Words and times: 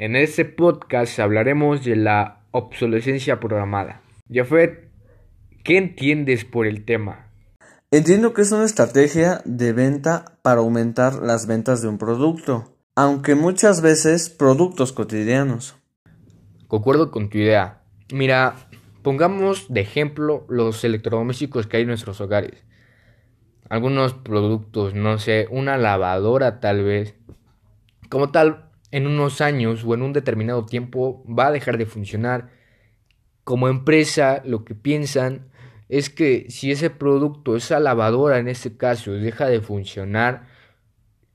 En 0.00 0.16
este 0.16 0.46
podcast 0.46 1.18
hablaremos 1.18 1.84
de 1.84 1.94
la 1.94 2.46
obsolescencia 2.52 3.38
programada. 3.38 4.00
Jafet, 4.32 4.88
¿qué 5.62 5.76
entiendes 5.76 6.46
por 6.46 6.66
el 6.66 6.86
tema? 6.86 7.26
Entiendo 7.90 8.32
que 8.32 8.40
es 8.40 8.50
una 8.50 8.64
estrategia 8.64 9.42
de 9.44 9.74
venta 9.74 10.38
para 10.40 10.60
aumentar 10.60 11.16
las 11.16 11.46
ventas 11.46 11.82
de 11.82 11.88
un 11.88 11.98
producto, 11.98 12.78
aunque 12.96 13.34
muchas 13.34 13.82
veces 13.82 14.30
productos 14.30 14.94
cotidianos. 14.94 15.76
Concuerdo 16.66 17.10
con 17.10 17.28
tu 17.28 17.36
idea. 17.36 17.82
Mira, 18.10 18.56
pongamos 19.02 19.66
de 19.68 19.82
ejemplo 19.82 20.46
los 20.48 20.82
electrodomésticos 20.82 21.66
que 21.66 21.76
hay 21.76 21.82
en 21.82 21.88
nuestros 21.88 22.22
hogares. 22.22 22.64
Algunos 23.68 24.14
productos, 24.14 24.94
no 24.94 25.18
sé, 25.18 25.46
una 25.50 25.76
lavadora 25.76 26.58
tal 26.58 26.84
vez. 26.84 27.16
Como 28.08 28.30
tal, 28.30 28.69
en 28.90 29.06
unos 29.06 29.40
años 29.40 29.84
o 29.84 29.94
en 29.94 30.02
un 30.02 30.12
determinado 30.12 30.66
tiempo 30.66 31.24
va 31.26 31.48
a 31.48 31.52
dejar 31.52 31.78
de 31.78 31.86
funcionar. 31.86 32.50
Como 33.44 33.68
empresa, 33.68 34.42
lo 34.44 34.64
que 34.64 34.74
piensan 34.74 35.48
es 35.88 36.10
que 36.10 36.46
si 36.48 36.70
ese 36.70 36.90
producto, 36.90 37.56
esa 37.56 37.80
lavadora 37.80 38.38
en 38.38 38.48
este 38.48 38.76
caso, 38.76 39.12
deja 39.12 39.46
de 39.46 39.60
funcionar, 39.60 40.46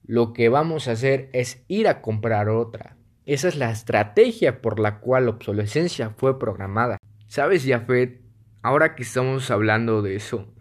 lo 0.05 0.33
que 0.33 0.49
vamos 0.49 0.87
a 0.87 0.91
hacer 0.91 1.29
es 1.33 1.63
ir 1.67 1.87
a 1.87 2.01
comprar 2.01 2.49
otra. 2.49 2.95
Esa 3.25 3.47
es 3.47 3.57
la 3.57 3.71
estrategia 3.71 4.61
por 4.61 4.79
la 4.79 4.99
cual 4.99 5.25
la 5.25 5.31
obsolescencia 5.31 6.11
fue 6.11 6.37
programada. 6.37 6.97
¿Sabes, 7.27 7.65
Jafet? 7.65 8.21
Ahora 8.61 8.95
que 8.95 9.03
estamos 9.03 9.49
hablando 9.51 10.01
de 10.01 10.15
eso, 10.15 10.53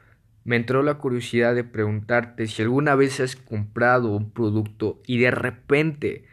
me 0.45 0.57
entró 0.57 0.83
la 0.83 0.95
curiosidad 0.95 1.55
de 1.55 1.65
preguntarte 1.65 2.47
si 2.47 2.63
alguna 2.63 2.95
vez 2.95 3.21
has 3.21 3.37
comprado 3.37 4.11
un 4.11 4.31
producto 4.31 5.01
y 5.07 5.19
de 5.19 5.31
repente 5.31 6.25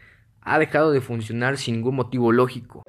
ha 0.42 0.60
dejado 0.60 0.92
de 0.92 1.02
funcionar 1.02 1.58
sin 1.58 1.76
ningún 1.76 1.96
motivo 1.96 2.32
lógico. 2.32 2.84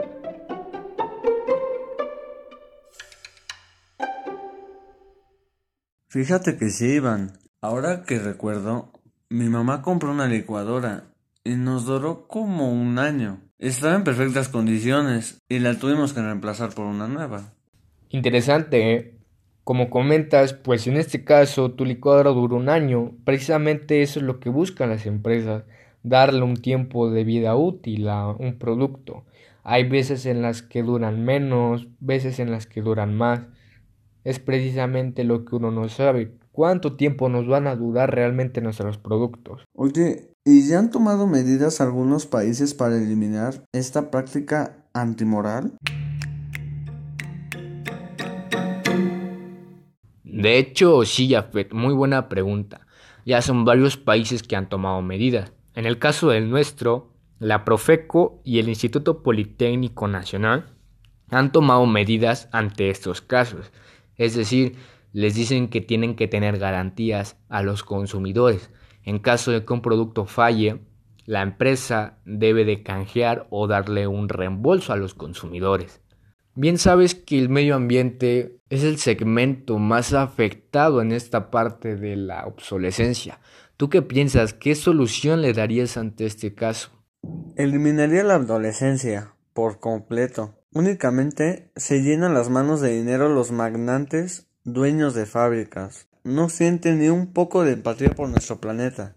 Fíjate 6.09 6.59
que 6.59 6.69
sí, 6.69 6.97
Iván. 6.97 7.39
Ahora 7.63 8.05
que 8.05 8.19
recuerdo, 8.19 8.93
mi 9.31 9.49
mamá 9.49 9.81
compró 9.81 10.11
una 10.11 10.27
licuadora 10.27 11.05
y 11.43 11.55
nos 11.55 11.87
duró 11.87 12.27
como 12.29 12.71
un 12.71 12.99
año. 12.99 13.41
Estaba 13.59 13.95
en 13.95 14.05
perfectas 14.05 14.49
condiciones 14.49 15.39
y 15.49 15.61
la 15.61 15.79
tuvimos 15.79 16.13
que 16.13 16.21
reemplazar 16.21 16.75
por 16.75 16.85
una 16.85 17.09
nueva. 17.09 17.55
Interesante, 18.11 18.95
¿eh? 18.95 19.19
Como 19.65 19.89
comentas, 19.89 20.53
pues 20.53 20.87
en 20.87 20.97
este 20.97 21.25
caso 21.25 21.71
tu 21.71 21.85
licuadora 21.85 22.31
duró 22.31 22.57
un 22.57 22.69
año. 22.69 23.13
Precisamente 23.25 24.03
eso 24.03 24.19
es 24.19 24.27
lo 24.27 24.41
que 24.41 24.51
buscan 24.51 24.91
las 24.91 25.07
empresas, 25.07 25.65
darle 26.03 26.43
un 26.43 26.57
tiempo 26.57 27.11
de 27.11 27.25
vida 27.25 27.57
útil 27.57 28.09
a 28.09 28.29
un 28.29 28.59
producto. 28.59 29.25
Hay 29.63 29.89
veces 29.89 30.27
en 30.27 30.43
las 30.43 30.63
que 30.63 30.83
duran 30.83 31.25
menos, 31.25 31.89
veces 32.01 32.39
en 32.39 32.51
las 32.51 32.67
que 32.67 32.83
duran 32.83 33.15
más 33.15 33.43
es 34.25 34.39
precisamente 34.39 35.25
lo 35.25 35.45
que 35.45 35.57
uno 35.57 35.71
no 35.71 35.89
sabe. 35.89 36.37
¿Cuánto 36.53 36.97
tiempo 36.97 37.29
nos 37.29 37.47
van 37.47 37.67
a 37.67 37.77
durar 37.77 38.15
realmente 38.15 38.61
nuestros 38.61 38.99
productos? 38.99 39.65
Oye, 39.75 40.31
¿y 40.45 40.69
ya 40.69 40.79
han 40.79 40.91
tomado 40.91 41.27
medidas 41.27 41.81
algunos 41.81 42.27
países 42.27 42.75
para 42.75 42.97
eliminar 42.97 43.65
esta 43.73 44.11
práctica 44.11 44.85
antimoral? 44.93 45.73
De 50.25 50.59
hecho, 50.59 51.05
sí, 51.05 51.31
Jafet, 51.31 51.73
muy 51.73 51.95
buena 51.95 52.29
pregunta. 52.29 52.87
Ya 53.25 53.41
son 53.41 53.65
varios 53.65 53.97
países 53.97 54.43
que 54.43 54.57
han 54.57 54.69
tomado 54.69 55.01
medidas. 55.01 55.53
En 55.75 55.87
el 55.87 55.99
caso 55.99 56.29
del 56.31 56.51
nuestro, 56.51 57.13
la 57.39 57.65
Profeco 57.65 58.41
y 58.45 58.59
el 58.59 58.69
Instituto 58.69 59.23
Politécnico 59.23 60.09
Nacional 60.09 60.75
han 61.31 61.51
tomado 61.51 61.87
medidas 61.87 62.49
ante 62.53 62.91
estos 62.91 63.21
casos 63.21 63.73
es 64.17 64.37
decir, 64.37 64.77
les 65.13 65.35
dicen 65.35 65.69
que 65.69 65.81
tienen 65.81 66.15
que 66.15 66.29
tener 66.29 66.59
garantías 66.59 67.37
a 67.49 67.63
los 67.63 67.83
consumidores. 67.83 68.71
En 69.05 69.19
caso 69.19 69.51
de 69.51 69.65
que 69.65 69.73
un 69.73 69.83
producto 69.83 70.27
falle, 70.27 70.81
la 71.27 71.43
empresa 71.43 72.19
debe 72.25 72.65
de 72.65 72.83
canjear 72.83 73.47
o 73.51 73.67
darle 73.67 74.07
un 74.07 74.29
reembolso 74.29 74.93
a 74.93 74.97
los 74.97 75.15
consumidores. 75.15 76.01
Bien 76.55 76.77
sabes 76.77 77.15
que 77.15 77.39
el 77.39 77.49
medio 77.49 77.75
ambiente 77.75 78.59
es 78.69 78.85
el 78.85 78.99
segmento 78.99 79.79
más 79.79 80.13
afectado 80.13 81.01
en 81.01 81.11
esta 81.11 81.51
parte 81.51 81.97
de 81.97 82.15
la 82.15 82.45
obsolescencia. 82.47 83.41
¿Tú 83.79 83.89
qué 83.89 84.03
piensas? 84.03 84.53
¿Qué 84.53 84.75
solución 84.75 85.41
le 85.41 85.55
darías 85.55 85.97
ante 85.97 86.27
este 86.27 86.55
caso? 86.55 86.91
Eliminaría 87.57 88.23
la 88.23 88.35
adolescencia 88.35 89.35
por 89.55 89.81
completo. 89.81 90.55
Únicamente 90.75 91.71
se 91.75 92.03
llenan 92.03 92.35
las 92.35 92.51
manos 92.51 92.83
de 92.83 92.99
dinero 92.99 93.31
los 93.31 93.51
magnates 93.51 94.47
dueños 94.65 95.15
de 95.15 95.25
fábricas. 95.25 96.09
No 96.23 96.51
sienten 96.51 96.99
ni 96.99 97.09
un 97.09 97.33
poco 97.33 97.65
de 97.65 97.73
empatía 97.73 98.11
por 98.11 98.29
nuestro 98.29 98.61
planeta. 98.61 99.17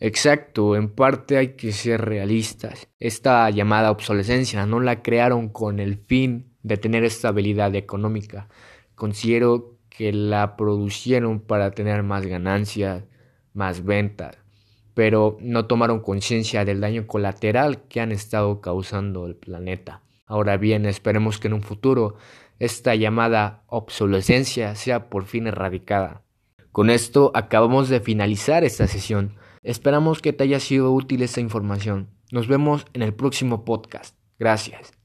Exacto, 0.00 0.74
en 0.74 0.90
parte 0.90 1.36
hay 1.36 1.54
que 1.54 1.70
ser 1.70 2.00
realistas. 2.00 2.88
Esta 2.98 3.48
llamada 3.50 3.92
obsolescencia 3.92 4.66
no 4.66 4.80
la 4.80 5.00
crearon 5.00 5.48
con 5.48 5.78
el 5.78 5.96
fin 5.96 6.51
de 6.62 6.76
tener 6.76 7.04
estabilidad 7.04 7.74
económica. 7.74 8.48
Considero 8.94 9.76
que 9.88 10.12
la 10.12 10.56
producieron 10.56 11.40
para 11.40 11.72
tener 11.72 12.02
más 12.02 12.26
ganancias, 12.26 13.04
más 13.52 13.84
ventas, 13.84 14.38
pero 14.94 15.36
no 15.40 15.66
tomaron 15.66 16.00
conciencia 16.00 16.64
del 16.64 16.80
daño 16.80 17.06
colateral 17.06 17.82
que 17.88 18.00
han 18.00 18.12
estado 18.12 18.60
causando 18.60 19.26
el 19.26 19.36
planeta. 19.36 20.02
Ahora 20.26 20.56
bien, 20.56 20.86
esperemos 20.86 21.38
que 21.38 21.48
en 21.48 21.54
un 21.54 21.62
futuro 21.62 22.16
esta 22.58 22.94
llamada 22.94 23.64
obsolescencia 23.66 24.74
sea 24.74 25.10
por 25.10 25.24
fin 25.24 25.46
erradicada. 25.46 26.22
Con 26.70 26.90
esto 26.90 27.30
acabamos 27.34 27.88
de 27.88 28.00
finalizar 28.00 28.64
esta 28.64 28.86
sesión. 28.86 29.34
Esperamos 29.62 30.22
que 30.22 30.32
te 30.32 30.44
haya 30.44 30.60
sido 30.60 30.92
útil 30.92 31.22
esta 31.22 31.40
información. 31.40 32.08
Nos 32.30 32.48
vemos 32.48 32.86
en 32.94 33.02
el 33.02 33.12
próximo 33.12 33.64
podcast. 33.64 34.16
Gracias. 34.38 35.01